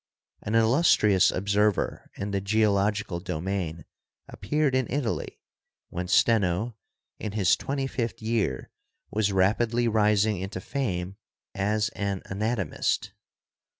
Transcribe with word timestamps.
An 0.41 0.55
il 0.55 0.67
lustrious 0.67 1.31
observer 1.31 2.09
in 2.15 2.31
the 2.31 2.41
geological 2.41 3.19
domain 3.19 3.85
appeared 4.27 4.73
in 4.73 4.91
Italy 4.91 5.39
when 5.89 6.07
Steno, 6.07 6.75
in 7.19 7.33
his 7.33 7.55
twenty 7.55 7.85
fifth 7.85 8.19
year, 8.19 8.71
was 9.11 9.31
rapidly 9.31 9.87
rising 9.87 10.37
into 10.41 10.59
fame 10.59 11.17
as 11.53 11.89
an 11.89 12.23
anatomist. 12.25 13.13